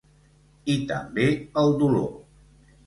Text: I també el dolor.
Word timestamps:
I 0.75 0.79
també 0.93 1.29
el 1.65 1.79
dolor. 1.85 2.13